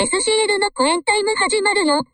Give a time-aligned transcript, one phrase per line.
[0.00, 2.04] SCL のコエンタイム始まるよ。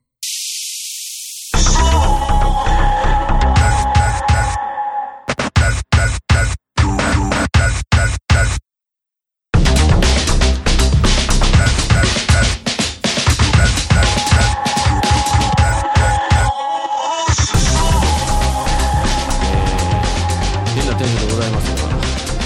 [20.75, 21.93] 変な天気でございますが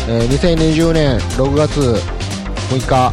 [0.09, 1.79] えー2020年6月
[2.71, 3.13] 6日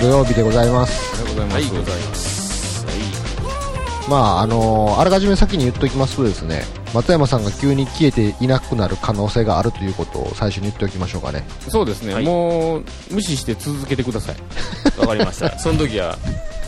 [0.00, 1.07] 土曜日でございます。
[1.38, 1.54] ございます。
[1.54, 2.86] はい、ございます。
[2.86, 4.10] はい。
[4.10, 6.62] まあ、あのーあらかじめ先に言っておきますとですね、
[6.94, 11.44] 松山さんが急に消えていなくなる可能性があるということを最初に言っておきましょうかね。
[11.68, 14.36] そうですね、はいもう無視して続けてください。
[14.98, 15.56] わかりました。
[15.60, 16.18] その時は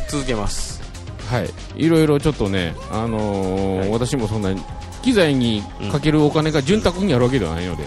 [0.08, 0.80] 続けます。
[1.30, 1.50] はい。
[1.76, 4.60] いろいろちょっとね、あのーはい私もそんなに
[5.02, 7.84] 機材にかけるお金が潤沢にあるわけではないので、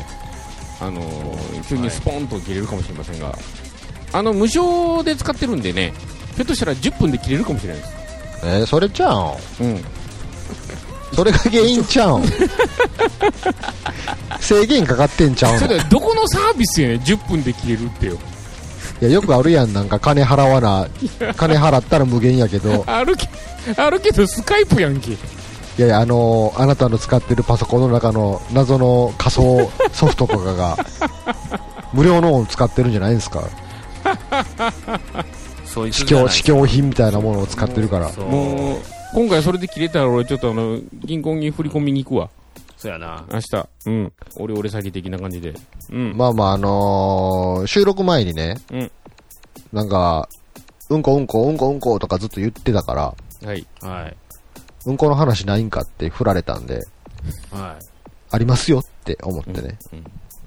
[0.82, 3.38] あのー急にスポンと切れるかもしれませんが、
[4.12, 5.94] あの、無償で使ってるんでね、
[6.36, 7.94] ひょっとしたら10分で切れるかもしれないです。
[8.46, 9.66] えー、それちゃうん？
[9.66, 9.84] うん。
[11.14, 12.24] それが原因ちゃうん？
[14.40, 15.60] 制限かかってんちゃうん？
[15.60, 18.18] それでどこのサービスやねん？10分で切れるってよ。
[19.02, 20.88] いや、よくあるやん、なんか金払わな、
[21.36, 23.28] 金払ったら無限やけど、あるけ、
[23.76, 25.12] あるけどスカイプやんけ。
[25.12, 25.18] い
[25.78, 30.78] やいや、あのーあなたの使ってるパソコンの中の謎の仮想ソフトとかが、
[31.92, 33.44] 無料のを使ってるんじゃないんですか？
[35.74, 38.12] そういう試供、試供品みたいなものを使ってるから。
[38.12, 38.78] もう、
[39.16, 42.30] 今回それで切れたら俺ちょっとあの、銀行に振り込みに行くわ。
[42.78, 43.26] そうやな。
[43.32, 43.70] 明日。
[43.88, 44.14] うん。
[44.36, 45.56] 俺俺詐欺的な感じで。
[45.92, 46.14] うん。
[46.16, 48.92] まあまあ、あのー収録前にね、うん
[49.72, 50.30] なんか、
[50.90, 53.16] うんこうんこうんこうんことかずっと言ってたから、
[53.48, 53.66] はい。
[53.82, 54.18] はい。
[54.86, 56.86] うんこの話ないんかって振られたんで、
[57.52, 57.78] は
[58.30, 59.78] ありますよって思ってね。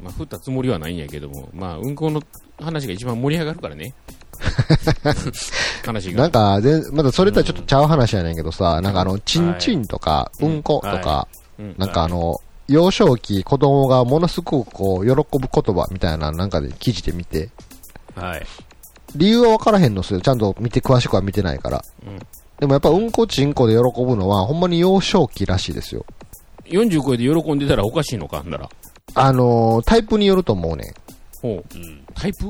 [0.03, 2.23] まあ、振ったつもりはないんやけども、まあ、運行の
[2.61, 3.95] 話が一番盛り上がるからね。
[5.85, 6.23] 話が。
[6.23, 11.29] なんか、ぜまだそれとはちょっとちゃう話やねんけどさ、なんかあの、チンチンとか、うんことかは、
[11.59, 17.51] うんなんかあの、幼少期子供がものすごくこう、喜ぶ言葉みたいななんかで記事で見て、
[18.17, 18.21] い。
[18.21, 18.47] はい。
[19.15, 20.21] 理由は分からへんのっすよ。
[20.21, 21.85] ちゃんと見て、詳しくは見てないから。
[22.07, 22.19] うん
[22.59, 26.07] でもやっぱうんこちんこで喜ぶのは、ほんまに幼少期らしいですよ。
[26.65, 28.69] 40超えて喜んでたらおかしいのか、あんなら。
[29.15, 30.95] あのータイプによると思うねん。
[31.43, 31.65] ほう。
[31.75, 32.01] うん。
[32.15, 32.47] タイプ？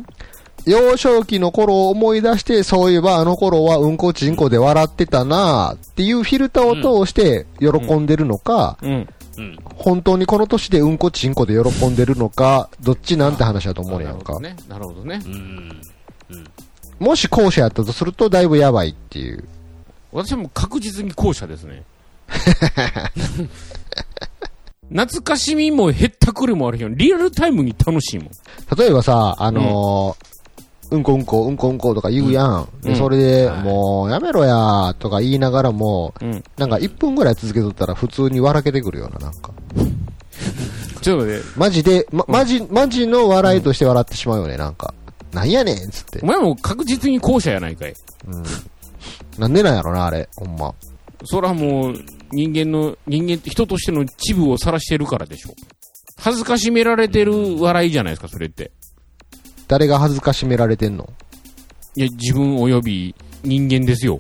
[0.67, 8.77] 幼少期の頃を思い出して、そういえばあの頃はうんこちんこで笑ってたなっていうフィルターを通して喜んでるのか。
[9.77, 14.41] 本当にこの年でうんこちんこで喜んでるのか、どっちなんて話だと思うねやんか。
[14.41, 14.57] なるほどね。
[14.69, 15.23] なるほどね。
[15.25, 15.83] うん。
[16.99, 19.45] もし後者やったとするとだいぶやばいっていう。
[20.11, 21.85] 私はもう確実に後者ですね。
[24.91, 26.89] 懐かしみもへったくれもあるよ。
[26.89, 28.31] リアルタイムに楽しいもん。
[28.77, 30.36] 例えばさ、あのー
[30.91, 32.69] うんこうんこ、うんこうんことか言うやん。
[32.83, 36.45] でうんそれで、はいもう、やめろやーとか言いながらも、うん。
[36.57, 39.51] なんか1分ぐらい続けとったら普通に笑けてくるような、なんか。
[41.03, 44.95] ちょっと待って、マジで、ま、マジ、マジの笑いとして笑ってしまうよね、なんか。
[45.33, 46.27] なんやねんっつってお。
[46.27, 47.95] 前も確実に後者やないかい。
[48.29, 48.45] うん。
[49.39, 50.73] なんでなんやろな、あれ、ほんま。
[51.25, 51.95] そらもう、
[52.33, 55.55] 人間の、人間って人としての恥部を晒してるからでしょ。
[56.19, 58.71] 恥ずかしめられてる笑いじゃないですか、それって。
[59.69, 61.09] 誰が恥ずかしめられてんの？
[61.95, 64.19] いや、自分及び人間ですよ。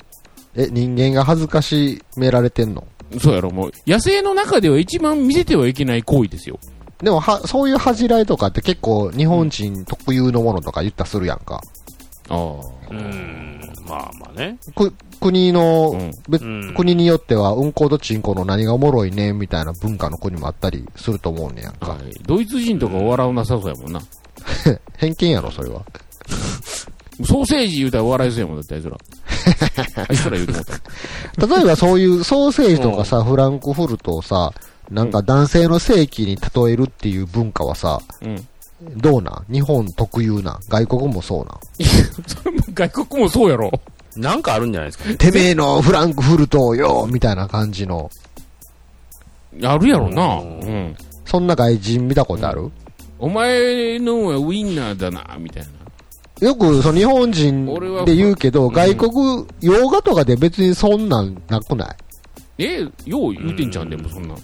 [0.55, 2.87] え、人間が恥ずかしめられてんの？
[3.21, 6.59] そうやろ、もう、野生の中では一番見せてはいけない行為ですよ。
[7.03, 11.61] でも、は、そういう恥じらいとかって結構日本人特有のものとか言ったりするやんか。
[12.28, 12.61] ああ。
[12.91, 13.61] うん。
[13.87, 14.59] まあまあね。
[14.75, 21.91] く、国の、うんべうん国によっては、うんことちんこの何がおもろいね、みたいな文化の国もあったりすると思うねやんか。
[21.91, 22.13] はい。
[22.27, 24.01] ドイツ人とか笑うなさそうやもんな。
[24.97, 25.82] 偏見やろ、それは。
[27.25, 28.97] ソーセージ言うたら笑いそうやもんだって、あいつら。
[30.09, 31.47] あいつら言うてもうた。
[31.56, 34.53] 例えばそういうソーセージとかさ、フランクフルトをさ、
[34.91, 38.47] なんか男性の性器に例えるっていう文化はさ、うん。
[38.99, 39.53] どうなん？
[39.53, 40.60] 日本特有なん？
[40.69, 41.59] 外国もそうなん？
[42.27, 43.72] それも外国もそうやろ。
[44.16, 45.15] なんかあるんじゃないですか？
[45.16, 48.10] てめえのフランクフルトをよみたいな感じの。
[49.65, 50.36] あるやろな。
[50.39, 50.97] ううんん。
[51.24, 52.71] そんな外人見たことある、
[53.18, 56.47] お前のはウインナーだな、みたいな。
[56.47, 57.66] よく、その日本人
[58.04, 58.74] で言うけど、うん。
[58.74, 61.86] 外国、洋画とかで別にそんなんなくな
[62.59, 62.65] い？
[62.65, 64.34] えよう言うてんじゃん、でもそんな。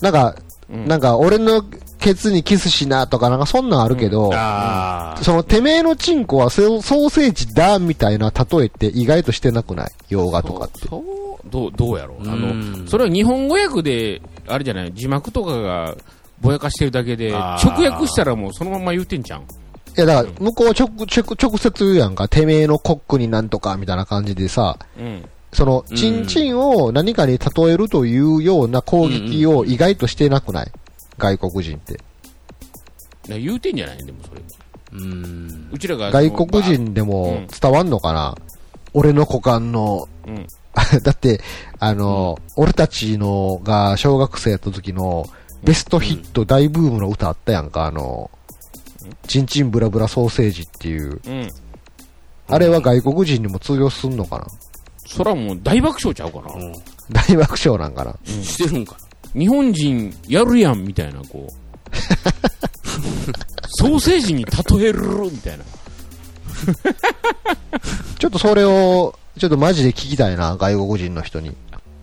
[0.00, 0.34] なんか、
[0.70, 0.86] うん。
[0.86, 1.62] なんか、俺の
[1.98, 9.90] ケツにキスしなとか、なんかそんなんあるけど、あその、てめえのチンコはソソーセージだ、みたいな例えって意外としてなくない？
[10.10, 10.86] 洋画とかって。
[10.88, 12.28] そう、どう、どうやろう。
[12.28, 12.82] あうん。
[12.84, 15.94] の、それは日本語訳で、あれじゃない、字幕とかが
[16.44, 19.40] ぼやかしてるだけで、直訳したらもうそのまま言うてんじゃん。
[19.40, 19.44] い
[19.96, 21.06] や、だから、向こうは直、直、
[21.40, 22.26] 直接言うやんか。
[22.28, 25.24] てめえのコックになんとか、みたいな感じでさ、うん。
[25.52, 30.72] その、うんチンチンを何かに例えるというような攻撃を意外としてなくない？
[31.16, 32.00] 外国人って。
[33.28, 33.98] な言うてんじゃない？
[34.04, 34.42] でもそれ。
[34.92, 35.68] うん。
[35.72, 36.10] うちらが。
[36.10, 38.34] 外国人でうもん伝わんのかな、
[38.94, 40.46] 俺の股間の、うん。
[41.04, 41.40] だって、
[41.78, 45.24] あの、俺たちのが小学生やった時の
[45.64, 48.30] ベストヒット大ブームの歌あったやんか、あの、
[49.26, 51.20] チンチンブラブラソーセージっていう。
[51.26, 51.48] うん。
[52.48, 54.46] あれは外国人にも通用すんのかな？
[55.06, 56.54] そらもう大爆笑ちゃうかな。
[56.54, 56.72] うん。
[57.10, 58.14] 大爆笑なんかな？
[58.24, 58.96] してるんか
[59.32, 61.52] 日本人やるやんみたいな、こう。
[63.76, 65.64] ソーセージに例えるみたいな。
[68.18, 71.56] ちょっとそれを、ちょっとマジで聞きたいな、外国人の人に。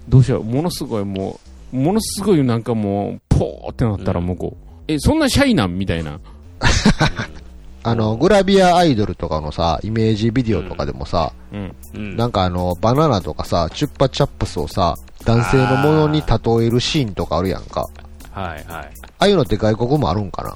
[0.10, 6.20] どうしよう、ものすごいもう、ものすごいなんかもう、ポーってなったらもうこう、え、そんなシャイなんみたいな。
[7.84, 11.76] あの、グラビアアイドルとかのさ、イメージビデオとかでもさ、うん。
[11.96, 12.16] うん。
[12.16, 14.96] なんかあの、バナナとかさ、チュッパチャップスをさ、
[15.26, 17.88] 男性のものに例えるシーンとかあるやんか。
[18.32, 18.66] はいはい。
[18.68, 18.90] あ
[19.20, 20.56] あいうのって外国もあるんかな？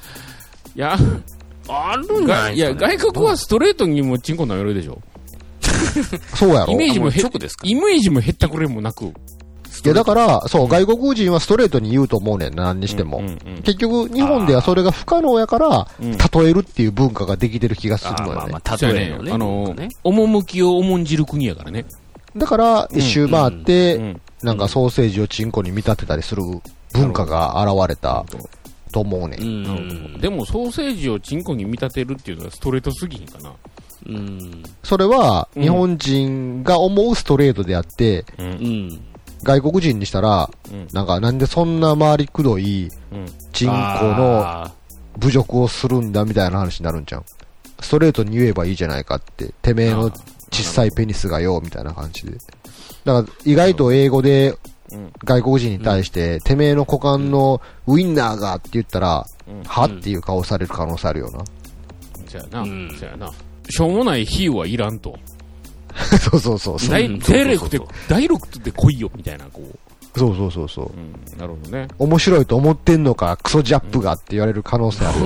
[0.74, 0.96] いや、
[1.68, 5.00] あるんじゃながいや、いですか、ね、外国はストレートにもチンコ舐めるでしょ。
[6.34, 6.72] そうやろ？
[6.72, 9.12] イメージもへあもう直ですかイメージもへったくれもなく。
[9.84, 13.22] いや、だから、そう、外国人はストレートに言うと思うねん、何にしても。
[13.64, 18.52] 結局、日本ではそれが不可能やから、うん例えるっていう文化ができてる気がするのよね。
[18.52, 19.32] まあ例えのね。
[19.32, 21.86] あのね、趣を重んじる国やからね。
[22.36, 24.20] だから、一周回って、うん。
[24.42, 26.42] なんかソーセージをチンコに見立てたりする
[26.92, 28.24] 文化が現れた
[28.92, 29.38] と思うね。
[29.40, 33.52] うんでも、ソーセージをチンコに見立てるっていうのはストレートすぎひんかな。
[34.06, 34.62] うん。
[34.82, 38.42] それは、うん日本人が思うストレートであって、う。
[38.42, 38.50] うん
[38.88, 39.00] ん。
[39.42, 40.88] 外国人にしたら、うん。
[40.92, 43.26] なんか、なんでそんな回りくどい、うん。
[43.52, 44.72] チンコのあ
[45.18, 47.24] 侮辱をするんだみたいな話になるんじゃん。
[47.80, 50.10] ストレートに言えばいいじゃないかって、てめえの
[50.50, 52.32] 小さいペニスがよ、みたいな感じで。
[53.04, 54.58] だから、意外と英語で
[54.92, 55.12] うん。
[55.24, 59.62] 外国人に対して、てめえの股間のウィンナーがって言ったら、うん。
[59.64, 61.44] はっていう顔される可能性あるよな。
[62.28, 62.60] そやな。
[62.60, 63.32] うんそやな。
[63.68, 65.18] しょうもない比喩はいらんと。
[66.30, 67.18] そうそうそうそう。
[67.18, 70.18] クトでそうそう、ダイレクトで来いよ、みたいな、こう。
[70.18, 70.90] そうそうそうそう。
[70.96, 71.38] うん。
[71.38, 71.88] なるほどね。
[71.98, 75.18] 面白いと思ってんのか、クソジャップがって言われる可能性ある。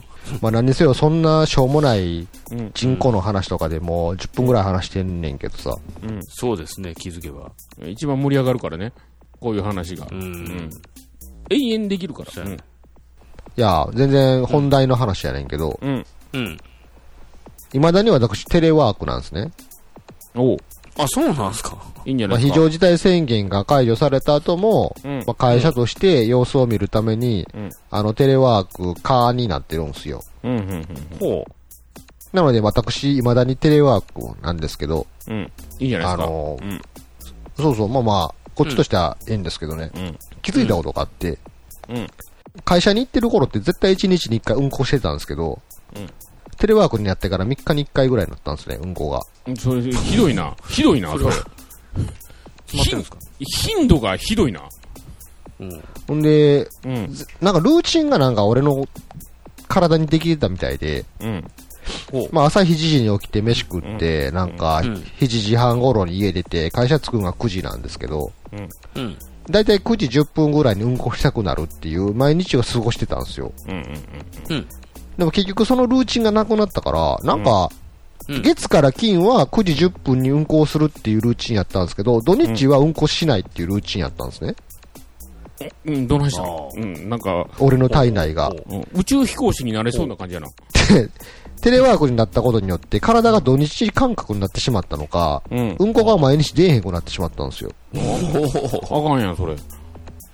[0.42, 2.70] まあ何にせよ、そんなしょうもないうん。
[2.72, 5.74] チンコの話とかでも10分ぐらい話してんねんけどさ。
[6.02, 6.20] うん。
[6.26, 7.50] そうですね、気づけば。
[7.86, 8.92] 一番盛り上がるからね。
[9.40, 10.06] こういう話が。
[10.10, 10.70] ううんん。
[11.50, 12.30] 永遠できるから。
[12.30, 12.56] そうやね
[13.56, 16.06] いや、全然本題の話やねんけど、うん。
[16.32, 16.58] うん。
[17.72, 19.50] 未だに私テレワークなんですね。
[20.34, 20.58] おう
[20.98, 21.78] あ、そうなんすか。
[22.04, 22.60] いいんじゃまあ、ないですか。
[22.60, 30.22] 非常事態宣言が解除された後も、うんまあ、会社として様子を見るために、うんあの、テレワーク化になってるんですよ。
[30.42, 31.18] うん、うん、うん。
[31.18, 31.44] ほ
[32.32, 35.52] なので私、未だにテレワークなんですけど、うん。
[35.78, 36.24] いいんじゃないですか。
[36.24, 36.82] あのうん。
[37.56, 40.18] そうそう、まあまあ、こっちとしてはいいんですけどね、うん。
[40.42, 41.38] 気づいたことがあって、
[41.88, 42.06] うん。
[42.64, 45.58] 会社に行ってる頃って絶対1日に1回うんこしてたんですけど、うん
[46.58, 49.22] テレワークになってから3日に1回ぐらいになったんですね、うんこが。
[49.56, 50.56] それ、ひどいな。
[50.68, 51.34] ひどいな、それ。
[52.66, 54.62] 頻度がひどいな。
[55.60, 55.82] うん。
[56.06, 57.14] ほんで、うん。
[57.40, 58.86] なんかルーチンがなんか俺の
[59.68, 61.44] 体にできてたみたいで、うん。
[62.32, 68.32] まあ朝7時に起きて飯食って、なんかうん7時半頃に家出て、会社着くのが9時なんですけど、
[68.96, 69.16] うん。
[69.50, 73.52] だいたい9時10分ぐらいにうんこしたくなるっていう毎日を過ごしてたんですよ。
[75.18, 77.88] でも結局そのルーチンがなくなったから、なんか、うん
[78.42, 84.54] 月から金は9時10分に運行するっていうルーチンやったんですけど、土日は運行しないっていうルーチンやったんですね。
[85.86, 85.94] うん。
[85.94, 87.08] うん、どないしたあのーうん。
[87.08, 88.50] なんか、俺の体内が。
[88.68, 90.48] うん宇宙飛行士になれそうな感じやな。
[90.48, 91.08] で
[91.62, 95.76] テレワークになったことによって体が土日感覚になってしまったのか、うん。
[95.78, 97.70] うんこが毎日出えへんくなってしまったんですよ。
[97.94, 99.56] あかんやん、それ。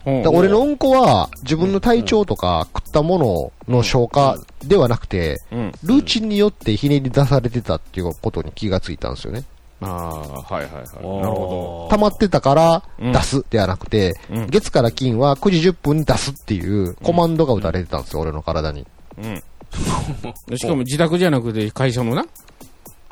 [0.07, 5.73] 俺のうんこは自分の体調とか食ったものの消化ではなくて、うん。
[5.83, 9.45] ルーチンによってひねり出されてたっていうことに気がついたんですよね。
[9.81, 10.83] ああ、はいはいはい。
[10.83, 18.87] なるほ溜まってたからうん出すではなくて、うん月から金は9時10分に出すっていうコマンドが打たれてたんですよ、俺の体に。
[19.17, 19.23] ど。
[19.23, 19.43] うん。
[20.57, 22.25] しかも自宅じゃなくて会社のな？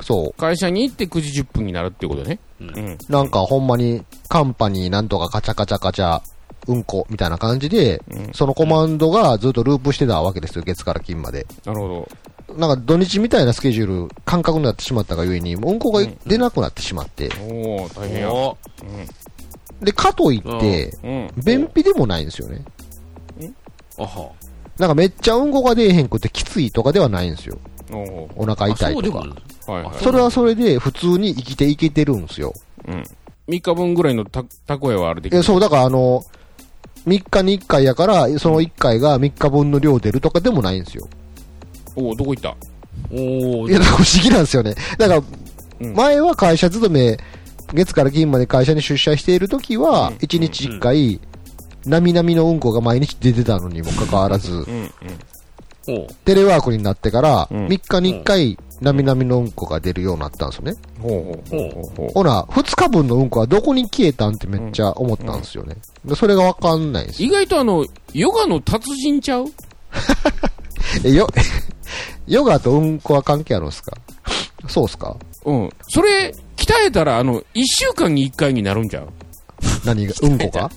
[0.01, 2.39] そ会社に行って9時10分になるってことね。
[2.61, 2.91] ううんん。
[2.93, 2.97] う。
[3.09, 6.21] なんかほんまにカンパニーなんとかカチャカチャカチャ、
[6.67, 11.45] うんこみたいな感じで、うんそのコマンドがずっとループしてたわけですよ、月から金まで。
[11.65, 12.57] なるほど。
[12.57, 17.29] なんか土日みたいなスケジュール、感覚になってしまったがゆえに、もううんこが出なくなってしまって。
[17.41, 18.31] おお大変や。
[18.33, 18.57] お
[19.81, 21.31] で、かといって、うん。
[21.43, 22.63] 便秘でもないんですよね。
[23.97, 24.31] あは。
[24.77, 27.57] なんかめっちゃうんこが出えへんくてきついとかではないんですよ。
[27.91, 29.19] おお腹痛いとか。
[29.19, 30.03] はいはい。
[30.03, 32.53] それはそれで普通に生きていけてるんですよ。
[32.87, 33.03] うん。
[33.47, 35.43] 3日分ぐらいのた蓄えはあるできえ、る。
[35.43, 36.23] そう、だからあの、
[37.05, 41.07] 3日に1回やから、その1回が3日分の量出るとかでもないんですよ。
[41.95, 42.55] おおどこ行った？
[43.11, 44.75] おいや、不思議なんですよね。
[44.97, 45.23] だから、
[45.81, 45.93] うん。
[45.93, 47.17] 前は会社勤め、
[47.73, 50.15] 月から金まで会社に出社しているときは、うん。
[50.15, 51.19] 1日1回、
[51.85, 54.63] なみなみのうんこが毎日出てたのにもかかわらず、うん。
[54.65, 55.95] うん。
[56.05, 57.67] おテレワークになってから、うん。
[57.67, 60.73] 3日に1回、なみなみのうんこが出るようになったんですよね。
[61.01, 62.09] ほうほうほうほうほう。
[62.13, 65.75] ほな、2日分のうんこはどこに消えたんってめっちゃ思ったんですよね。
[66.05, 67.29] でそれがわかんないんですよ。
[67.29, 69.45] 意外とあの、ヨガの達人ちゃう？
[71.03, 71.27] え、よ、
[72.27, 73.93] ヨガとうんこは関係あるんですか？
[74.67, 75.15] そうっすか？
[75.45, 75.69] うん。
[75.89, 79.07] それ、鍛えたら、あの、1週間に1回になるんちゃう？
[79.85, 80.69] 何が、うんこか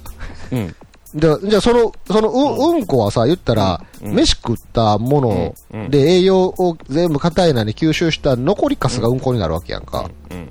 [0.53, 0.75] うん。
[1.17, 10.11] じゃあ、じゃあその、そのう、うんこはさ、言ったら、うん飯食ったもので栄養を全部硬いなに吸収した残りカスがうんこになるわけやんか。
[10.31, 10.51] うん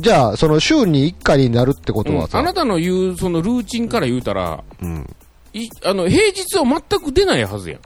[0.00, 2.18] じゃあ、その週に1回になるってことうん。
[2.18, 5.06] はさ、あなたの言う、そのルーチンから言うたら、うん。
[5.52, 7.80] い、あの、平日は全く出ないはずやん。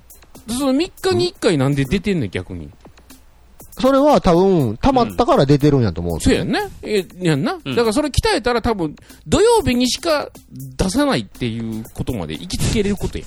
[0.47, 2.71] でその3日に1回なんで出てんねん、逆に。
[3.81, 6.71] それは多分、溜まったから出てるんやと思うんですよ、そうやんね。
[6.83, 7.59] え、やんな。
[7.65, 8.95] だからそれ鍛えたら多分、
[9.27, 10.29] 土曜日にしか
[10.77, 13.25] 出さないっていうことまで行きつけれること や。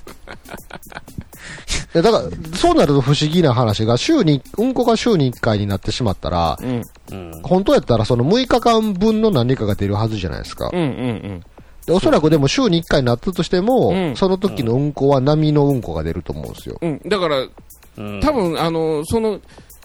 [1.93, 2.23] だから、
[2.57, 6.81] そうなると不思議な話が、週に、うんこが週に1回になってしまったら、うん。
[7.11, 7.41] うん。
[7.43, 10.69] 本当やったらその6日間分の何かが出るはずじゃないですか。
[10.73, 10.89] うんうんう
[11.35, 11.43] ん。
[11.85, 16.77] でおそらくでも週に1回になったとしても、うんその時のうんこは波のうんこが出ると思うんですよ。
[16.81, 17.01] うん。
[17.07, 19.39] だから、うん多分、あの、その、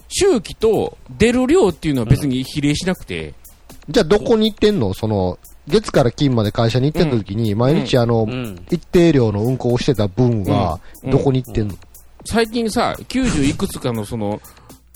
[0.09, 3.33] 周期と出る量っていうのは別に比例しなくて、
[3.87, 4.93] じゃあどこに行ってんの？
[4.93, 8.65] その、月から金まで会社に行ってた時に、毎日あの、うん。
[8.69, 11.11] 一定量のうんこをしてた分は、うん。
[11.11, 11.75] どこに行ってんの、
[12.25, 14.41] 最近さ、90いくつかのその、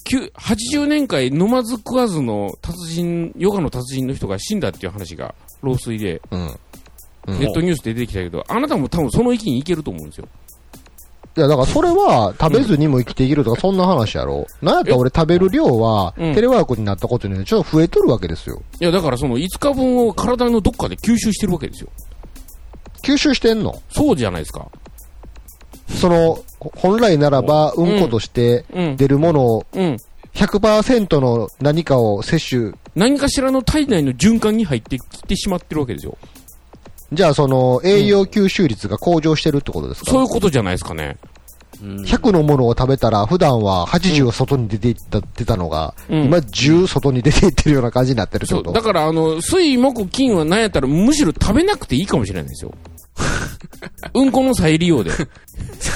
[0.05, 6.59] 9 80年間飲まず食わずの達人、ヨガの達人の人が死んだっていう話が、老衰で、うん。
[7.27, 7.39] うん。
[7.39, 10.27] ネットニュースで出てきたけど、あなたも多分その域に行けると思うんですよ。
[11.35, 14.45] いや、だからそれは食べずにも生きていけるとか、そんな話やろ。
[14.61, 18.61] なんやったら俺食べる量は、うんテレワークになったことによってちょっと増えとるわけですよ。
[18.79, 21.89] いや、だからその5日分を体のどっかで吸収してるわけですよ。
[23.03, 23.81] 吸収してんの？
[23.89, 24.67] そうじゃないですか。
[25.89, 28.95] その、ほ本来ならば、うんことしてうん。
[28.95, 29.97] 出るものを、うん。
[30.33, 36.17] 100%の何かを摂取、何かしらの体内の循環に入ってきてしまってるわけですよ。
[37.13, 41.17] じゃあその、栄養吸収率が向上してるってことですか、そういうことじゃないですかね。
[41.81, 41.95] うん。
[42.03, 48.63] 100のものを食べたら、普段は80が外に出ていった、出たのが、うん今10外に出ていってるような感じになってるってそう。
[48.63, 52.73] ことだから、あの、水、木、金は何やったら、むしろ食べなくていいかもしれないんですよ。
[54.15, 55.11] うんこの再利用で。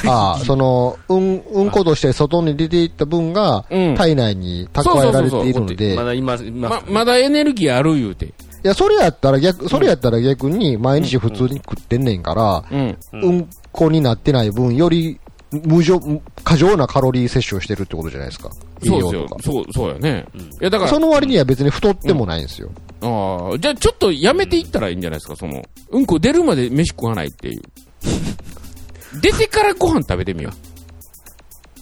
[0.05, 8.33] ああ、その、うん、うんことして外に出ていった分が、うん体内に蓄えられているので、まだ今、今、ま、まだエネルギーある言うて。
[8.63, 12.97] いや、それやったら逆、それやったら逆に毎日普通に食ってんねんから、うん。
[13.13, 15.19] うん、こになってない分、より
[15.51, 15.99] 無常、
[16.43, 18.49] 過剰なカロリー摂取をしてるってことじゃないですか。
[18.83, 19.27] 栄そうですよ。
[19.43, 20.25] そう、そうやね。
[20.33, 22.69] うんいや、だから、その割には別に太ってもないんですよ。
[23.01, 27.61] ああ、じゃあちょっとやめていったらいいんじゃないですか、その、うんこ出るまで飯食わないっていう。
[29.21, 30.51] 出てからご飯食べてみよ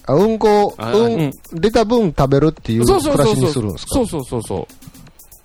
[0.07, 3.35] あうんこ、あうん、出た分食べるっていう暮らし。
[3.41, 3.95] にするんですか？
[3.95, 4.67] そうそうそうそう。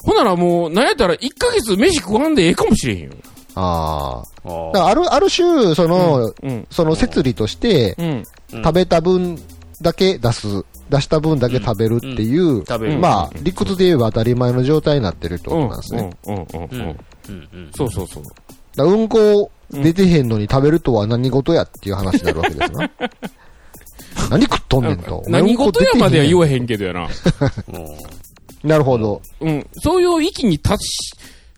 [0.02, 3.11] ほんならもう、なんやったら1ヶ月飯食わんでええかもしれへんよ。
[3.54, 4.49] ああ。
[4.49, 6.66] あだからある、ある種、その、うん。
[6.71, 8.07] その摂理として、うん。
[8.07, 9.38] うん食べた分
[9.80, 12.99] だけ出す、出した分だけ食べるっていう、食べる。
[12.99, 16.11] まあ、理屈で言えば当たり前の状態になってるってことなんですね。
[16.26, 16.35] うん。
[16.35, 16.40] うん。
[16.40, 16.49] うん。
[16.52, 16.69] うん。
[16.71, 16.97] うん。
[17.28, 17.49] うん。
[17.52, 17.71] うん。
[17.73, 18.25] そうそうそう。
[18.25, 18.35] だか
[18.76, 22.90] らうんこ出てへんのに食べるとは何事やっていう話になるわけですな。
[24.30, 25.23] 何食っとんねんと。
[25.28, 27.09] 何事やまでは言わわへんけどやな。
[28.62, 29.23] なるほど。
[29.40, 29.67] うん。
[29.73, 31.12] そういう域に達し、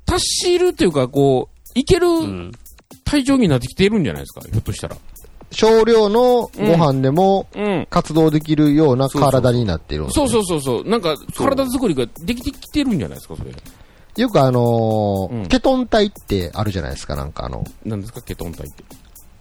[0.06, 2.52] 達しるっていうか、こう、いけるうん。
[3.04, 4.96] 体調になってきてるんじゃないですか、ひょっとしたら。
[5.50, 7.86] 少量のご飯でもうん。
[7.90, 10.88] 活動できるような体になっているねそうそうそうそう。
[10.88, 13.52] なんか、体作りができてきてるんじゃないですか、それ。
[14.16, 18.84] よくあのーうんケトン体ってあるじゃないですか、なんかあの、なんですか、ケトン体って。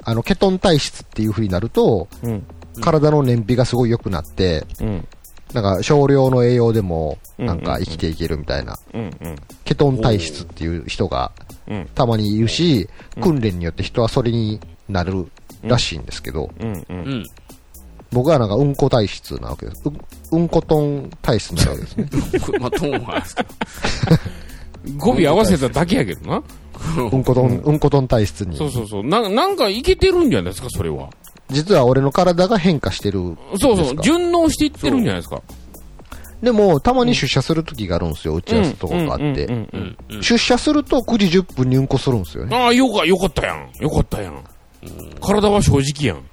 [0.03, 2.44] あの、ケトン体質っていう風になると、うん。
[2.82, 5.08] 体の燃費がすごい良くなって、うん。
[5.53, 9.01] なんか少量の栄養でも、うんなんか生きていけるみたいな、うん。
[9.01, 9.36] うん。
[9.65, 11.31] ケトン体質っていう人が
[11.67, 11.89] うん。
[11.96, 15.27] たまにいるし、うん訓練によって人はそれになる
[15.63, 16.74] らしいんですけど、うん。
[16.74, 16.86] う。
[16.89, 17.25] うんん。
[18.12, 19.81] 僕はなんかうんこ体質なわけです。
[19.86, 19.91] う
[20.31, 22.10] うんこトン体質なわけですね。
[22.60, 23.46] まあ、トーンはですけ
[24.98, 26.43] 語尾合わせただけやけどな。
[26.98, 28.65] うんこトン、うんこトン体質にそ。
[28.67, 29.03] うそうそう。
[29.03, 31.10] ななんかいけてるんじゃないですか、それは。
[31.51, 33.38] 実は俺の体が変化してる。
[33.60, 34.01] そうそう。
[34.01, 35.41] 順応していってるんじゃないですか。
[36.41, 39.48] でも、たまに出社する時があるんですよ、打ち合わせとかがあって。
[40.22, 42.55] 出社すると9時10分にうんこするんですよね。
[42.55, 43.70] ああ、よか、よかったやん。
[43.79, 44.43] よかったやん。
[45.22, 46.24] 体は正直やん。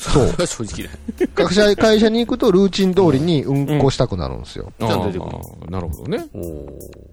[0.00, 0.34] そう。
[0.46, 0.88] 正直
[1.36, 1.44] だ。
[1.46, 4.72] 会社、会社に行くとルーチン通りにうんこしたくなるんですよ。
[4.80, 6.24] ちゃんと出てくるああなるほどね。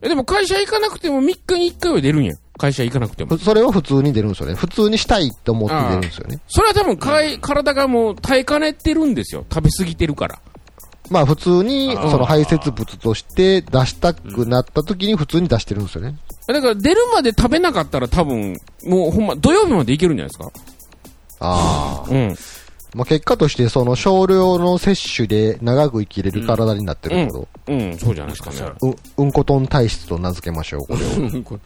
[0.01, 2.35] え、でも会社行かなくても3日に1回は出るんや。
[2.57, 3.43] 会社行かなくてもふ。
[3.43, 4.55] それは普通に出るんですよね。
[4.55, 6.39] 普通にしたいと思って出るんですよね。
[6.47, 9.45] それは多分かい、体がもう耐えかねてるんですよ。
[9.53, 10.39] 食べ過ぎてるから。
[11.09, 16.17] まあ普通にその排泄物として出したくなった時に普通に出してるんですよね。
[16.47, 20.51] だから出るまで食べなかったら多分、もうほんま土曜日までいけるんじゃないですか？
[21.39, 22.09] ああ。
[22.09, 22.35] うん。
[22.97, 28.73] まあ結果としてその少量の摂取で長く生きれる体になってるけど、うん、そうじゃないですかね。
[28.81, 31.05] ううんこトン体質と名付けましょう、これ
[31.39, 31.59] を。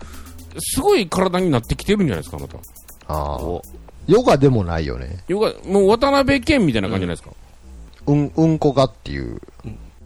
[0.60, 2.58] すごい体になってきてるんじゃないですか、あなた。
[2.58, 2.62] あ
[3.08, 3.64] あお。
[4.08, 5.24] ヨガでもないよね。
[5.28, 7.32] よか、もう渡辺謙みたいな感じじゃないですか。
[8.08, 9.40] うん、うんこがっていう。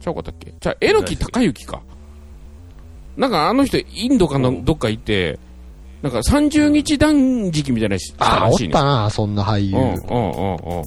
[0.00, 0.54] ちゃうかったっけ？
[0.60, 1.80] じゃあ、えのき高之か。
[3.16, 5.40] なんかあの人、インドかのどっか行って、
[6.06, 8.72] なんか30日断食みたいなのしたああ、おっらしいね。
[8.72, 9.76] たな、そんな俳優。
[9.76, 10.86] うんうんうんうん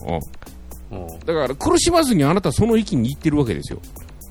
[0.91, 1.03] うん。
[1.03, 3.81] おーだから苦しまずにあなたその域に行ってるわけですよ。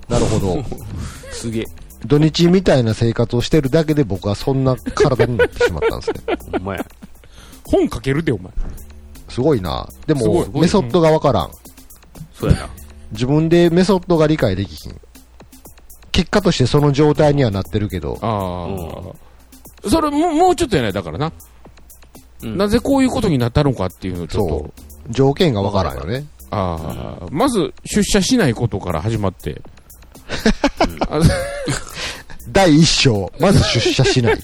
[0.08, 0.64] なるほど。
[1.30, 1.64] すげえ。
[2.06, 6.36] 土日みたいな生活をしてるだけで僕はそんな体になってしまったんですね。
[6.52, 6.86] ほんまや。
[7.64, 8.50] 本書けるで、お前。
[9.28, 9.86] すごいな。
[10.06, 11.50] ですごいも、メソッドがわからん。
[12.32, 12.68] そうやな。
[13.12, 14.96] 自分でメソッドが理解できひん。
[16.12, 19.27] 結果としてその状態にはなってるけど、ああ。
[19.86, 21.32] それも、もうちょっとやない、だからな。
[22.42, 24.72] うんなぜこういうことになったのかっていうのをちょっと。
[25.10, 26.24] 条件がわからんよね。
[26.50, 29.60] ああ、まず出社しないことから始まって。
[31.08, 31.20] あ
[32.52, 34.38] 第一章、まず出社しない。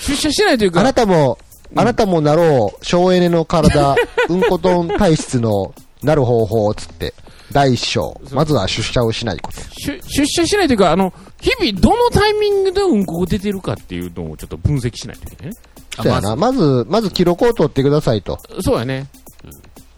[0.00, 1.38] 出社しないというあか、なたも、
[1.76, 3.94] あなたもなろう、省エネの体、
[4.28, 7.14] うんこトン体質のなる方法、つって。
[7.52, 9.60] 第一章、まずは出社をしないこと。
[9.60, 15.58] 出出社しないというか、あの、日々どのタイミングでうんこが出てるかっていうのをちょっと分析しないといけないね。
[15.96, 16.36] そうやな。
[16.36, 18.38] まず、まず記録を取ってくださいと。
[18.60, 19.08] そうやね。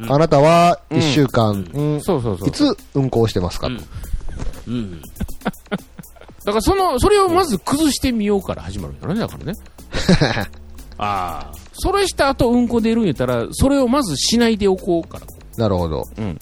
[0.08, 2.48] あなたは、うん一週間、うんそうそうそう。
[2.48, 3.74] いつうんこをしてますかと。
[3.74, 3.82] うん
[4.66, 5.02] うん。
[6.44, 9.58] だからその、それをまず崩してみようから始まるんだろうね、だからね。
[10.98, 11.52] ああ。
[11.74, 15.26] それした後うんこ出るんやったら、それをまずしないでおこうから。
[15.56, 16.06] なるほど。
[16.18, 16.38] うん。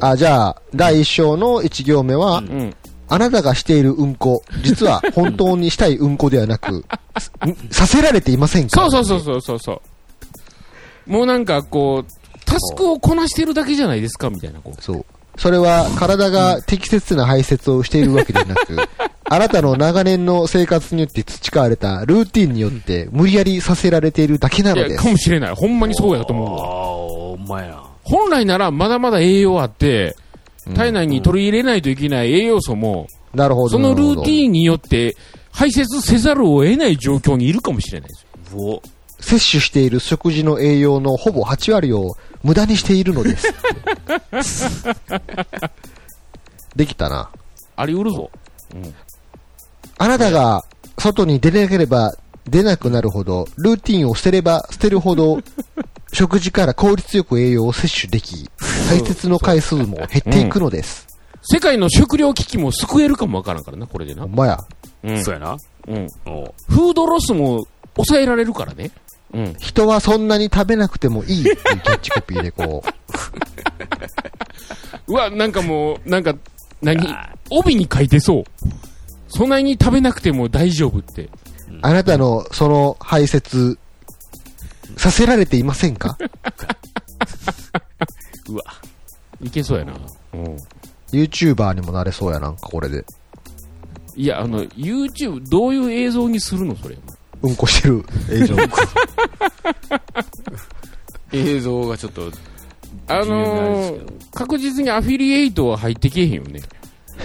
[0.00, 2.74] あ、じゃあ、第一章の一行目は、うん。
[3.10, 6.84] あなたがしているうんこ、実は本当にしたいうんこではなく、
[7.18, 7.32] す
[7.70, 8.80] させられていませんか？
[8.90, 9.82] そうそうそうそうそうそ
[11.08, 11.10] う。
[11.10, 12.12] もうなんかこう、
[12.44, 14.82] タスクをこなしてるだけじゃないですかみたいな、こう。
[14.82, 15.06] そう。
[15.38, 18.76] それは体が適切な排泄をしているわけではなく、
[19.24, 25.02] あなたの長年の生活によって培われたルーティンによって無理やりさせられているだけないのや、です。
[25.04, 25.54] かもしれない。
[25.54, 26.64] ほんまにそうやと思うわ。
[26.64, 27.82] ああ、ほんまや。
[28.08, 30.16] 本来ならまだまだ栄養あって、
[30.74, 33.68] 体内に取り入れないといけない栄養素も、なるほど。
[33.68, 34.34] そのルーテン。
[34.46, 35.14] ィンによって
[35.52, 38.80] 排泄せざるを得ない状況にいるかもしれないですよ。
[39.20, 43.52] 摂取している食事の栄養のほぼ8割を無駄にしているのです。
[46.74, 47.28] できたな。
[47.76, 48.30] あり得るぞ。
[49.98, 50.64] あなたが
[50.96, 52.14] 外に出なければ
[52.48, 55.40] 出なくなるほど、ルーティンを捨てれば捨てるほど、
[56.12, 58.50] 食事から効率よく栄養を摂取でき、
[58.88, 61.06] 排泄の回数も減っていくのです。
[61.42, 64.22] 世界の食糧危機も救えるかもわからんからな、これでな。
[64.22, 64.64] ほんまや。
[65.04, 65.24] うん。
[65.24, 65.56] そうやな。
[65.86, 66.08] うん。
[66.68, 68.90] フードロスも抑えられるからね。
[69.32, 69.54] うん。
[69.58, 72.88] 人はそんなに食べなくてもいいっていうキャッチコピーでこう、
[75.12, 76.34] うわ、なんかもう、なんか、
[76.82, 77.14] 何？
[77.50, 78.44] 帯に書いてそう。
[79.28, 81.28] そんなに食べなくても大丈夫って。
[81.82, 83.76] あなたのその排泄、
[84.98, 86.18] させられていませんか？
[88.48, 88.64] うわ。
[89.40, 89.92] いけそうやな。
[90.34, 90.56] うん。
[91.12, 93.04] ?YouTuber にもなれそうやなんかこれで。
[94.16, 96.98] いや、あの、YouTube、どういう映像にするのそれ。
[97.42, 98.56] うんこしてる映像。
[101.32, 102.32] 映像がちょっと、
[103.06, 106.60] あのー、確実にアフィリエイトは入ってけえへんよね。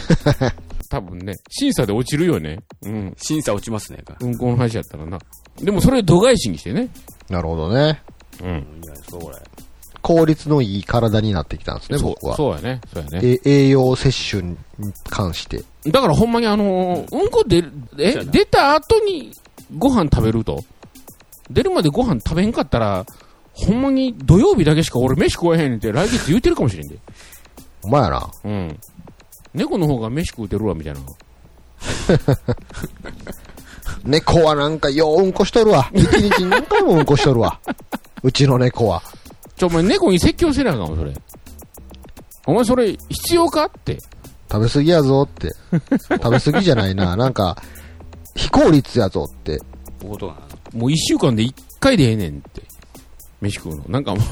[0.89, 1.33] 多分ね。
[1.49, 2.59] 審査で落ちるよね。
[2.83, 3.13] うん。
[3.17, 4.03] 審査落ちますね。
[4.19, 5.17] うんこの話やったらな。
[5.59, 6.89] でもそれを度外視にしてね。
[7.29, 8.01] なるほどね。
[8.41, 8.81] うん。
[8.83, 9.37] いや、そうこれ。
[10.01, 12.35] 効率のいい体になってきたんですね、そう僕は。
[12.35, 12.81] そうやね。
[12.93, 13.23] そうやね。
[13.23, 14.57] え栄養摂取に
[15.09, 15.63] 関して。
[15.89, 19.31] だからほんまにあのーうんこ出る、え出た後に
[19.77, 20.63] ご飯食べると？
[21.49, 23.05] 出るまでご飯食べへんかったら、
[23.53, 26.97] ほんまに土曜日だけしか俺飯食わへんって来月言うてるかもしれんで。
[27.83, 28.29] お前やな。
[28.43, 28.79] うん。
[29.53, 30.99] 猫の方が飯食うてるわ、みたいな。
[34.03, 35.89] 猫はなんかよううんこしとるわ。
[35.93, 37.59] 一日に何回もうんこしとるわ。
[38.21, 39.01] うちの猫は。
[39.55, 41.13] ちょ、お前猫に説教せなあかんわ、それ。
[42.45, 43.97] お前それ必要かって。
[44.51, 45.49] 食べ過ぎやぞって。
[46.09, 47.15] 食べ過ぎじゃないな。
[47.15, 47.57] なんか、
[48.35, 49.59] 非効率やぞって。
[50.03, 50.39] おことがな。
[50.79, 52.61] もう一週間で一回でええねんって。
[53.41, 53.83] 飯食うの。
[53.87, 54.23] なんかもう、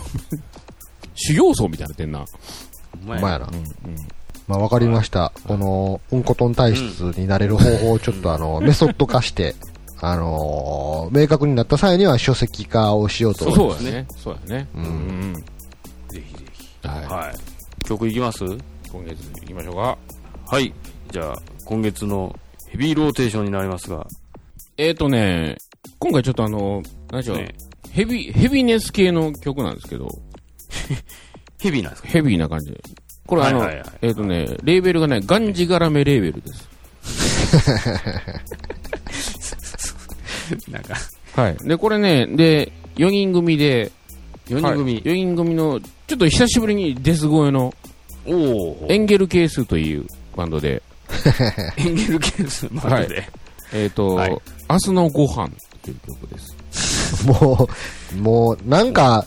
[1.15, 2.19] 修行僧みたいになってんな。
[2.19, 2.25] ほ
[3.05, 3.47] んまほんまやな。
[3.47, 3.63] うんうん。
[4.51, 5.31] まあわかりました。
[5.47, 9.55] この、うんこトン体質になれる方法をちょっとあの、メソッド化して、
[10.01, 13.83] あのー明確になった際には書籍化をしようとそう思います。
[13.83, 14.07] そうやね。
[14.17, 14.67] そうやね。
[14.75, 15.33] うんうん。
[15.33, 15.41] ぜ
[16.21, 16.87] ひぜひ。
[16.87, 17.05] はい。
[17.05, 17.85] はい。
[17.85, 18.43] 曲いきます？
[18.91, 19.97] 今月行きましょうか。
[20.47, 20.73] はい。
[21.11, 22.35] じゃあ、今月の
[22.67, 24.05] ヘビーローテーションになりますが、
[24.77, 25.57] えーとね、
[25.99, 27.53] 今回ちょっとあの、何でしょう、ね
[27.91, 30.07] ヘビ、ヘビネス系の曲なんですけど、
[31.59, 32.07] ヘビーなんですか？
[32.09, 32.81] ヘビーな感じで。
[33.31, 36.69] これあの、はいはいはいえーとね、レーベルがね、ガンジガラメレーベルです。
[40.69, 40.95] なんか、
[41.33, 41.55] はい。
[41.65, 43.89] で、これね、で、4人組で、
[44.49, 44.95] 4人組。
[44.95, 47.73] はい、4人組の、ちょっと久しぶりにデス声の
[48.27, 50.83] おおエンゲル係数というバンドで、
[51.79, 53.29] エンゲルケースバンドで。
[53.71, 54.29] えっ、と、はい
[54.69, 55.49] 明日のご飯
[55.81, 57.23] という曲です。
[57.25, 57.69] も
[58.13, 59.25] う、もう、なんか、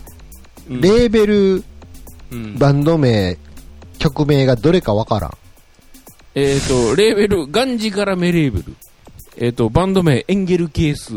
[0.69, 1.65] うんレーベル、
[2.31, 3.39] うんバンド名、
[4.05, 5.31] 曲名がどれかわからん。
[6.35, 8.77] えっ、と、レーベル、ガンジガラメレーベル。
[9.39, 11.15] えっ、と、バンド名、エンゲル係数。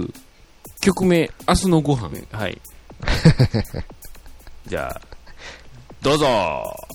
[0.79, 2.11] 曲名、明日のご飯。
[2.31, 2.61] はい。
[4.67, 5.01] じゃあ、
[6.01, 6.25] どうぞ「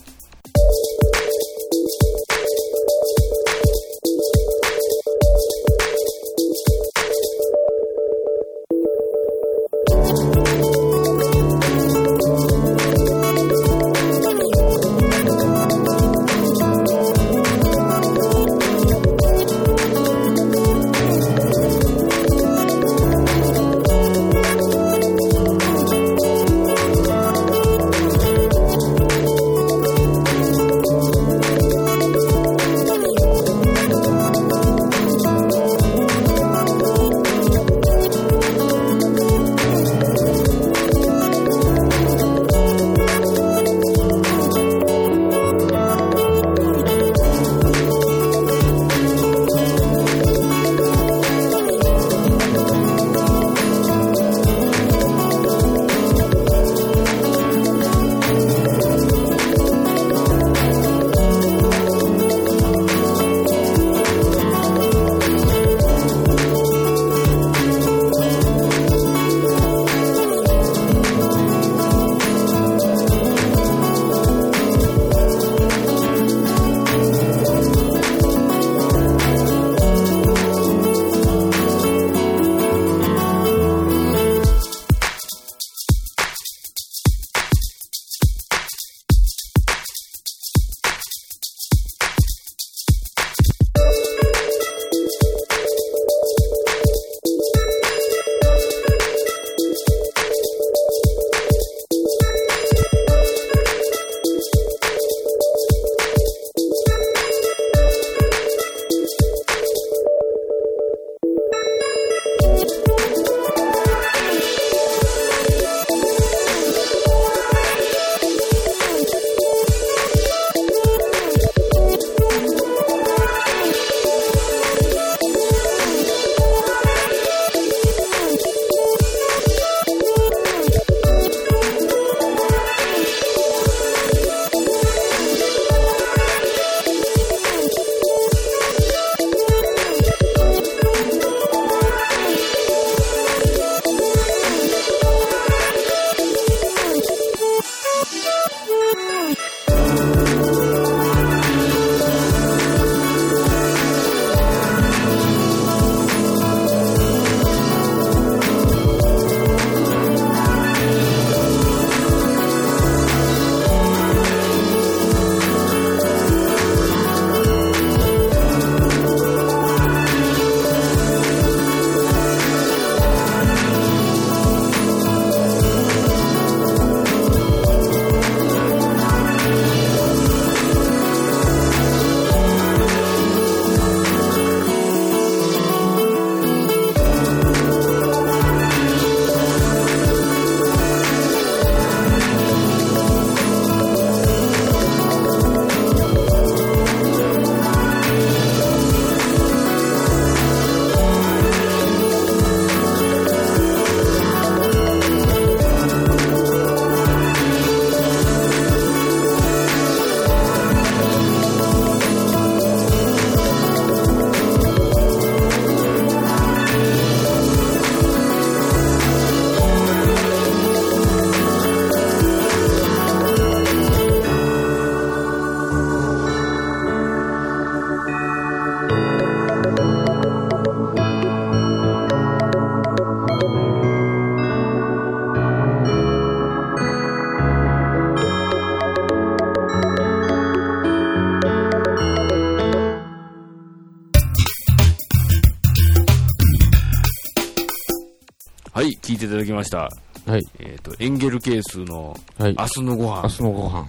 [251.02, 252.56] エンゲル係数のはい。
[252.56, 253.22] 明日のご飯。
[253.22, 253.86] 明日のご飯。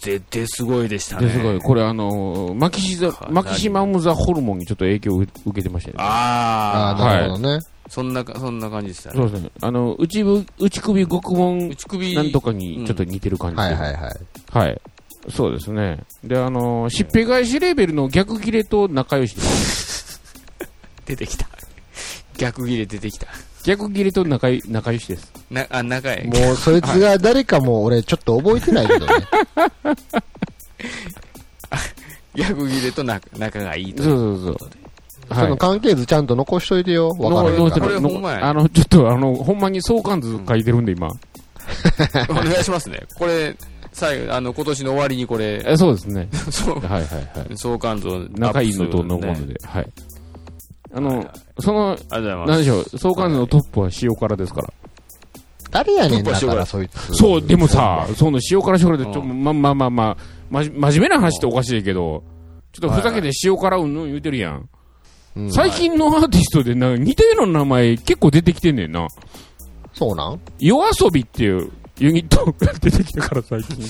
[0.00, 1.26] 絶対すごいでしたね。
[1.26, 1.60] で、すごい。
[1.60, 6.04] これあのー、マキシザマキシマムザホルモンにちょっと影響を受けてましたよね。
[6.04, 7.60] あああ、なるほどね。
[7.88, 9.16] そんなか、そんな感じでしたね。
[9.16, 9.50] そうですね。
[9.60, 12.14] あの、内部、内首獄門内首。
[12.14, 13.62] なんとかにちょっと似てる感じで。
[13.62, 14.12] はいはいはい。
[14.50, 14.80] はい。
[15.30, 16.00] そうですね。
[16.24, 19.36] で、あのー、しっぺ返しレベルの逆切れと仲良し。
[21.06, 21.46] 出てきた。
[22.36, 23.28] 逆切れ出てきた。
[23.64, 25.32] 逆切れと仲い仲良しです。
[25.50, 26.24] な、あ、仲へ。
[26.24, 29.12] もう、そいつが誰かも俺ちょっと覚えてないけどね。
[32.34, 34.02] 逆切れと仲仲がいいと。
[34.02, 34.70] そうそうそう。
[35.34, 37.10] その関係図ちゃんと残しといてよ。
[37.10, 37.80] わかるか。
[37.80, 41.08] これもほんまやあの、ちょっとあの、ほんまに相関図書いてるんで、今。
[42.28, 43.00] お願いしますね。
[43.18, 43.56] これ、
[43.92, 46.28] 最後、あの、今年の終わりにこれ、えそうですね。
[46.50, 47.56] そう、はいはいはい。
[47.56, 49.54] 相関図を仲いいのとのもねので。
[49.64, 49.86] はい。
[50.94, 52.48] あのその、ありがとうございます。
[52.50, 54.72] なんでしょう、相関図のトップは塩辛ですから。
[55.70, 57.14] 誰やねんだか、トップは塩そいつ。
[57.14, 60.16] そう、でもさ、その塩辛塩辛で、ちょ、うんま、まあまあまあ、
[60.50, 62.22] まじ、真面目な話っておかしいけど、
[62.72, 64.68] ちょっとふざけて塩辛うんぬん言うてるやん。
[65.34, 69.08] うん、最近のアーティストでな、似たような名前結構出てきてんねんな。
[69.94, 70.40] そうなん？
[70.58, 73.84] 夜遊びっていうユニットが出てきたから最近。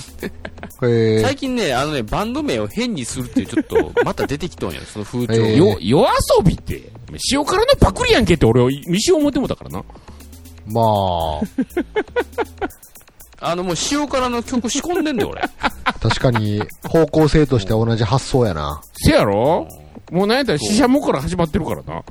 [0.87, 1.35] へえ最。
[1.35, 5.33] 近ね、あのね、バンド名を変にするっていう、ちょっと、また出てきとんや、その風潮。
[5.35, 6.91] えーよ、夜遊びって、
[7.31, 9.83] 塩辛のパクリやんけって俺は、未思ってもたからな。
[10.67, 10.81] ま
[13.39, 15.41] あの、もう塩辛の曲仕込んでんだよ、俺。
[15.85, 18.81] あ、確かに、方向性として同じ発想やな。
[18.93, 19.67] せやろ？
[20.11, 22.03] もうなんやったら死者もから始まってるからな。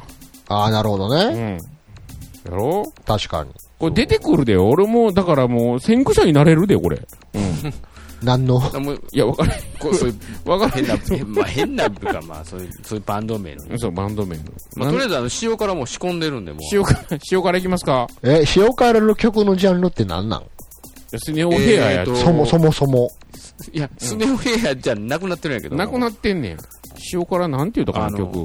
[0.49, 1.55] ああ、なるほどうね。
[1.55, 1.59] ん。
[1.59, 1.61] や
[2.51, 2.93] ろ？
[3.07, 3.51] 確かに。
[3.83, 7.03] これ出てくるで、俺も、だからもう、先駆者になれるで、これ。
[7.35, 7.43] うん。
[8.23, 8.63] 何の？
[8.73, 9.51] あもういや、わかる。
[9.81, 10.13] こうそうい
[10.47, 10.85] う、わかる。
[10.85, 13.77] 変な、変まあ、変な部か、まあ、そういう、そういうバンド名のね。
[13.79, 14.45] そう、バンド名の。
[14.77, 16.63] まあ、とりあえず、あの、塩辛もう仕込んでるんで、もう。
[16.73, 18.07] 塩辛、 塩辛いきますか？
[18.23, 20.45] え、塩辛の曲のジャンルって何なん？
[21.19, 23.11] スネオヘアやえーとそもそもそも。
[23.73, 25.75] いや、スネ夫ヘアじゃなくなってるんやけど。
[25.75, 26.59] なくなってんねん。
[27.13, 28.45] 塩辛なんて言うたかな、曲。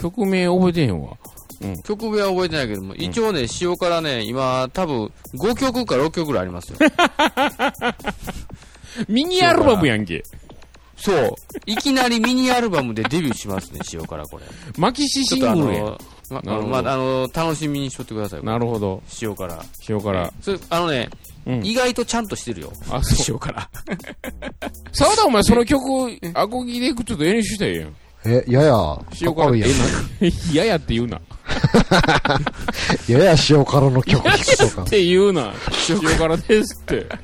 [0.00, 1.16] 曲名覚えてへんわ。
[1.84, 6.78] 曲名は覚えてないけども、一応ね、塩辛ね、今、多分、5曲か6曲ぐらいありますよ。
[9.08, 10.22] ミニアルバムやんけ。
[10.96, 11.32] そう。
[11.66, 14.44] いきなりミニアルバムでデビューしますね、塩辛、これ。
[14.76, 15.98] マキシシングルや
[16.30, 18.44] ま、まあ、あの、楽しみにしとってください。
[18.44, 19.02] なるほど。
[19.22, 19.64] 塩辛。
[19.88, 20.32] 塩辛。
[20.40, 21.08] それ、あのね、
[21.46, 22.72] うん意外とちゃんとしてるよ。
[22.90, 23.34] あ、そう。
[23.34, 23.70] 塩辛。
[24.92, 25.80] 沢田お前その曲、
[26.34, 27.96] アコギでちょっと演習したらええやん。
[28.24, 29.70] え、やや、塩辛いいやん。
[30.52, 31.16] 嫌やって言うな。
[31.16, 31.20] っ
[33.08, 34.84] やや塩辛の曲聴くとか。
[34.84, 35.52] て言うな。
[35.88, 37.06] 塩辛ですって。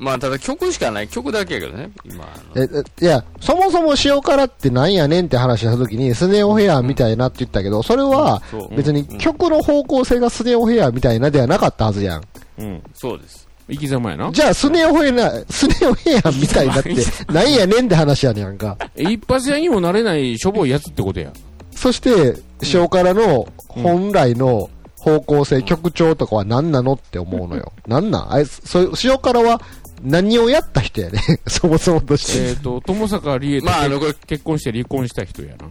[0.00, 1.08] まあ、ただ曲しかない。
[1.08, 1.90] 曲だけやけどね。
[2.04, 8.42] 今、え、えいや、そもそも塩辛ってなんやねんって話した時に、スネオヘアみたいなって言ったけど、それは。
[8.76, 12.22] 別に曲の方向性がスネオヘアみたいなではなかったはずやん。
[12.58, 12.82] うん。
[12.92, 13.48] そうです。
[13.70, 14.30] 生き様やな。
[14.32, 16.94] じゃあ、スネオヘア、スネオヘアみたいなって、
[17.32, 18.76] なんやねんって話やねんか。
[18.96, 21.32] 一発屋にもなれないしょぼいやつってことや。
[21.74, 22.36] そして、
[22.72, 27.72] 塩辛の本来の方向性、曲調とかは何なのって思うのよ。
[27.88, 28.32] なんなん？
[28.32, 29.60] あれ、そ、塩辛は
[30.02, 32.48] 何をやった人やね そもそもとして。
[32.50, 35.66] えっと、友坂理恵とまああの結婚して離婚した人やな。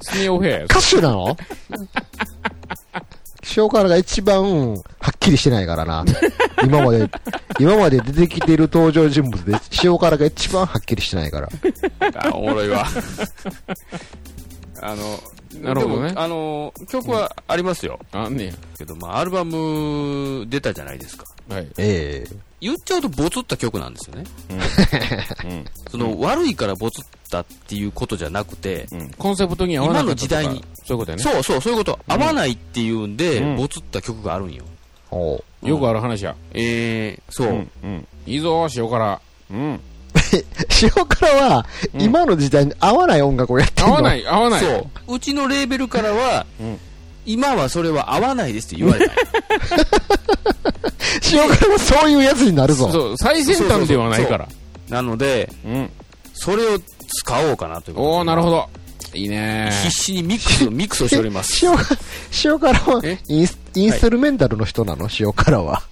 [0.00, 0.64] スネオヘアや。
[0.64, 1.36] 歌手なの？
[3.56, 6.04] 塩辛が一番はっきりしてないからな。
[6.62, 7.10] 今まで、
[7.58, 11.48] 今まで出てきている登場人物で塩辛が一番はっきりしてないから。
[12.16, 12.86] あ、おもろいわ。
[14.82, 15.20] あの、
[15.60, 17.98] なるほどねでもあの、曲はありますよ。
[18.12, 18.52] あんねや。
[18.78, 21.24] けど、まあ、アルバム出たじゃないですか。
[21.48, 21.68] はい。
[21.78, 24.24] ええ言っちゃうとボツった曲なんですよね。
[25.44, 25.64] うん。
[25.90, 29.10] その、悪いからボツったっていうことじゃなくて、うん。
[29.10, 30.64] コンセプトに合わなかったとか今の時代に。
[30.84, 31.22] そういうことやね。
[31.22, 31.98] そうそう、そういうこと。
[32.06, 34.64] 合わないっていうんで、うんボツった曲があるんよ。
[35.62, 36.36] よくある話や。
[36.52, 37.66] えー、そう。
[38.26, 39.20] いいぞ、塩辛。
[39.50, 39.80] うん。
[40.82, 43.92] 塩辛は、うん今の時代に合わない音楽をやってんの。
[43.92, 44.60] 合わないい、合わない。
[44.60, 45.14] そう。
[45.14, 46.78] うちのレーベルからは、うん
[47.26, 49.14] 今はそれは合わないですって言われた
[51.32, 52.90] 塩辛はそういうやつになるぞ。
[52.90, 54.48] そう、最先端ではないから。
[54.88, 55.90] なので、うん。
[56.34, 58.68] それを使おうかなというおー、なるほど。
[59.12, 61.64] いいね必死にミックス、 ミックスをしております。
[61.66, 61.98] 塩辛、
[62.44, 63.18] 塩辛はえ？
[63.28, 65.08] インス、インストルメンタルの人なの？
[65.18, 65.82] 塩辛は。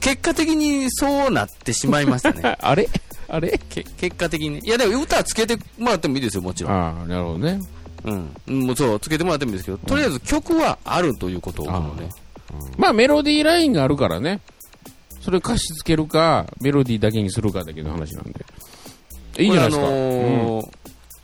[0.00, 2.56] 結果的にそうなってしまいましたね。
[2.60, 2.88] あれ？
[3.28, 3.60] あれ？
[3.68, 4.60] け結果的に。
[4.60, 6.72] いや、でも歌つけてもらってもいいですよ、もちろん。
[6.72, 7.60] ああ、なるほどね。
[8.06, 8.30] うん。
[8.48, 12.08] うんもうそう、つけてもらってもいいですけど、とりあえず曲はあるということを思うのね。
[12.78, 14.40] まあ、メロディーラインがあるからね。
[15.20, 18.46] それ歌詞つけるか、メロディーだけにするかだけの話なんで。
[19.38, 19.86] いいんじゃないですか。
[19.86, 20.68] あのー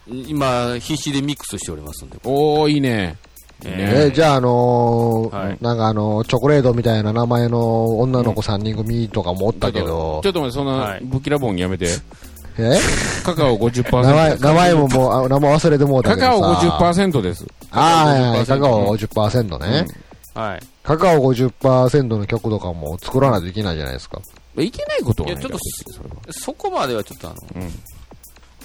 [0.09, 2.18] 今、必死でミックスしておりますんで。
[2.25, 3.16] おー、いいね。
[3.64, 11.87] えーじゃあ、あのーはいなんかあのーチョコレートみたいな名前の女の子3人組とかもおったけどちょ、っと待って、そんなはいぶきらぼんやめて。
[12.59, 12.79] え？
[13.25, 14.03] カカオ50%。
[14.03, 16.31] 名前、名前ももう、あ名前忘れてもうたけどさ。
[16.33, 17.47] カカオ50%です。
[17.71, 19.87] ああ、はいはい50%カカオ50%ね。
[20.35, 20.61] はい。
[20.83, 24.21] カカオ50%の曲とかも作らないといけないじゃないですか。
[24.59, 25.59] いけないことはないいやちょっ
[26.27, 27.71] とそこまではちょっとあの、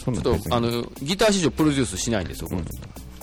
[0.04, 0.70] そんちょっとあの、
[1.02, 2.62] ギター史上プロデュースしないんですよ、これ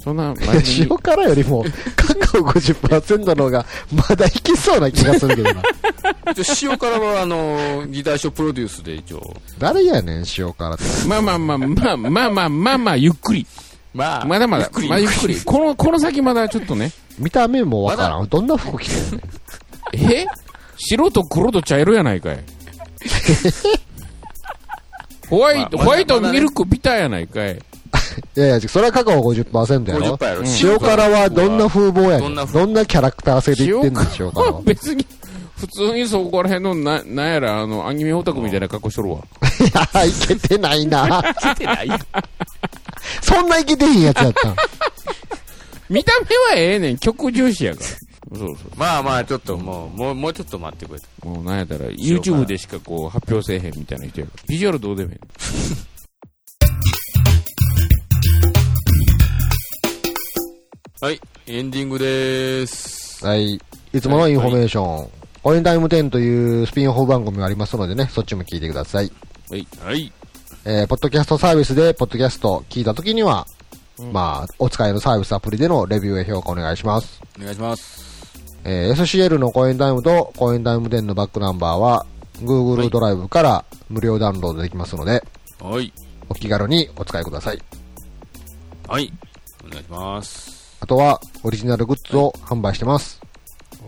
[0.04, 1.64] そんな真面目に塩辛よりも、
[1.96, 5.62] カカオ50%の方が、まだいけそうな気がするけどな。
[6.32, 9.34] 一応塩辛はあの、ギター史上プロデュースで一応。
[9.58, 10.84] 誰やねん、塩辛って。
[11.08, 13.46] まあまあまあまあまあまあまあまあゆっくり。
[13.94, 15.40] まあまだまだ、まあゆっくり。
[15.40, 16.92] この、この先まだちょっとね。
[17.18, 18.28] 見た目もわからん。
[18.28, 20.10] どんな服着てんねん。
[20.12, 20.26] え
[20.76, 22.44] 白と黒と茶色やないかい。
[25.30, 27.58] ホワイト、まあホワイトミルクビターやないかい。
[28.36, 30.42] いやいや、それはカカオ50%やろ50%やろ。
[30.60, 32.20] 塩辛はどんな風貌やねん。
[32.20, 34.62] どんな風どんなキャラクター性で言ってんの、塩辛は。
[34.62, 35.06] 別に、
[35.56, 39.18] 普通にそこら辺のな、なんやら、あの、アニメオタクみたいな格好しとるわ。
[39.18, 41.22] いや、いけてないな。
[41.42, 41.88] 出てない？
[43.22, 44.56] そんないけてへんやつやったん。
[45.88, 47.86] 見た目はええねん、曲重視やから。
[48.36, 48.56] そうそう。
[48.76, 51.00] まあまあ、ちょっともう、もう、もうちょっと待ってくれ。
[51.22, 54.42] もうなんやったら、YouTube でしかこう発表せえへんみたいな人やから。
[54.48, 55.18] ビジュアルどうでもいい。
[61.00, 63.26] はい、エンディングでーす。
[63.26, 63.60] はい。
[63.92, 65.10] いつものインフォメーション。
[65.42, 69.10] コインタイム10というスピンオフ番組がありますのでね、そっちも聞いてください。
[69.50, 69.66] はい。
[70.64, 73.44] えー、ポッドキャストサービスで、ポッドキャスト聞いたときには、
[74.12, 77.20] まあ、お使いのサービスアプリでのレビューや評価お願いします。
[77.40, 78.04] お願いします。
[78.62, 82.06] えー SCL のコインタイムとコインタイム10のバックナンバーは、
[82.40, 85.24] Google ドライブから無料ダウンロードできますので、
[85.60, 85.92] はい。
[86.28, 87.60] お気軽にお使いください。
[88.86, 89.12] はい。
[89.66, 90.53] お願いします。
[90.84, 93.18] あとは、オリジナルグッズを販売してます。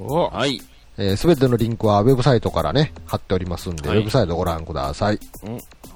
[0.01, 0.63] おはい。
[0.97, 5.21] えーすべてのリンクはウェブサイトからね、貼っておりますんで、はいウェブサイトご覧ください。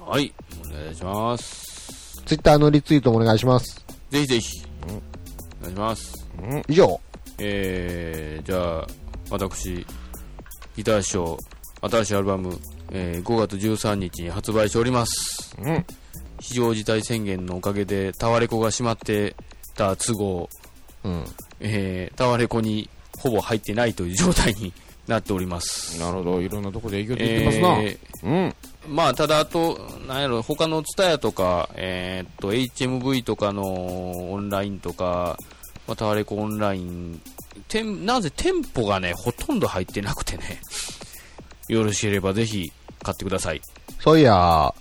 [0.05, 0.31] はい。
[0.63, 2.21] お願いします。
[2.27, 3.83] Twitter のリツイートもお願いします。
[4.11, 4.63] ぜひぜひ。
[5.63, 6.27] お願いします。
[6.67, 7.01] 以上。
[7.39, 8.87] えー、じゃあ、
[9.31, 9.83] 私、
[10.75, 12.55] ギターショー、新しいアルバム、
[12.91, 15.57] えー、5月13日に発売しております。
[15.63, 15.83] うん。
[16.39, 19.35] 非常事態宣言のおかげで、タワレコが閉まって
[19.75, 20.47] た都合、
[21.03, 21.25] うん。
[21.59, 24.73] えー、タワレコにほぼ入ってないという状態に
[25.07, 25.99] なっております。
[25.99, 26.41] なるほど。
[26.41, 27.77] いろんなとこで影響出てますな。
[27.79, 28.31] えうん。
[28.31, 28.55] ー
[28.87, 35.37] まあ、ただ、あと、なんやろ、他のツタヤとか、えーっと、HMV とかのオンラインとか、
[35.87, 37.21] まあ、タワレコオンライン、
[37.67, 40.61] 店なぜ店舗がね、ほとんど入ってなくてね、
[41.67, 42.71] よろしければぜひ
[43.03, 43.61] 買ってください。
[43.99, 44.73] そういや、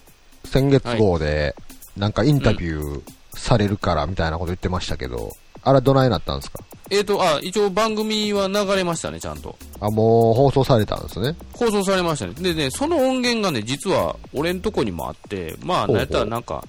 [0.45, 1.55] 先月号で、
[1.97, 3.03] なんかインタビュー
[3.35, 6.65] されるからみたいなこと言ってましたけど、あれどないなったんですか？
[6.91, 9.57] えーっと、あ、一応番組は流れましたね、ちゃんと。
[9.79, 11.37] あ、もう放送されたんですね。
[11.53, 12.35] 放送されましたね。
[12.35, 16.65] でね、その音源がね、実は俺んとこにもあって、まあ、なんやったらなんか、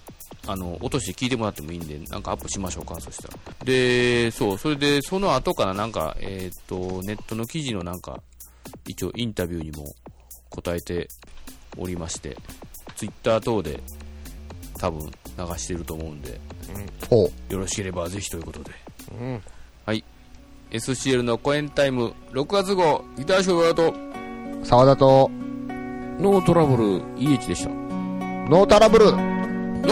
[0.45, 3.35] あの、落として聞いてもらってもいいんで、なんかアップしましょうか、そしたら。
[3.63, 8.21] で、そう、それで、その後からなんか、えーっと、ネットの記事のなんか、
[8.87, 9.85] 一応インタビューにも
[10.49, 11.07] 答えて
[11.77, 12.37] おりまして、
[12.95, 13.81] ツイッター等で
[14.77, 15.11] 多分流
[15.57, 16.39] してると思うんで、
[17.09, 17.53] ほう。
[17.53, 18.71] よろしければぜひということで。
[19.19, 19.41] うん。
[19.85, 20.03] はい。
[20.71, 23.93] SCL のコエンタイム6月号、ギターショーワード、
[24.63, 25.29] 沢田と、
[26.19, 27.69] ノートラブル EH でした。
[27.69, 29.17] ノートラブルノ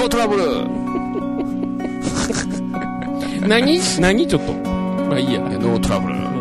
[0.03, 0.67] ートラブル
[3.47, 3.79] 何？
[3.99, 4.27] 何？
[4.27, 4.53] ちょっと。
[4.53, 5.39] まあいいや。
[5.39, 6.15] ノートラブル。
[6.15, 6.38] ノ